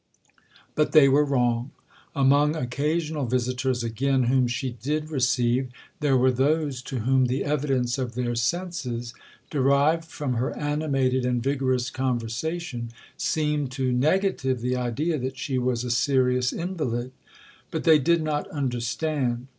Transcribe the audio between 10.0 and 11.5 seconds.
from her animated and